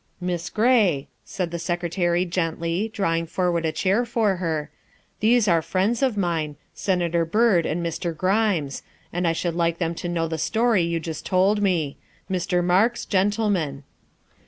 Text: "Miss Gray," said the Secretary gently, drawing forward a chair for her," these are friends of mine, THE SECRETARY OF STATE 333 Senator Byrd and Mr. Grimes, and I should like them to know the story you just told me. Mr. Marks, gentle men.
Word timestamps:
"Miss 0.29 0.49
Gray," 0.49 1.09
said 1.23 1.51
the 1.51 1.59
Secretary 1.59 2.25
gently, 2.25 2.89
drawing 2.91 3.27
forward 3.27 3.67
a 3.67 3.71
chair 3.71 4.03
for 4.03 4.37
her," 4.37 4.71
these 5.19 5.47
are 5.47 5.61
friends 5.61 6.01
of 6.01 6.17
mine, 6.17 6.55
THE 6.73 6.79
SECRETARY 6.79 7.21
OF 7.21 7.27
STATE 7.27 7.31
333 7.33 7.61
Senator 7.61 7.61
Byrd 7.61 7.65
and 7.67 7.85
Mr. 7.85 8.17
Grimes, 8.17 8.83
and 9.13 9.27
I 9.27 9.33
should 9.33 9.53
like 9.55 9.77
them 9.77 9.93
to 9.93 10.09
know 10.09 10.27
the 10.27 10.39
story 10.39 10.81
you 10.81 10.99
just 10.99 11.23
told 11.27 11.61
me. 11.61 11.97
Mr. 12.31 12.63
Marks, 12.65 13.05
gentle 13.05 13.51
men. 13.51 13.83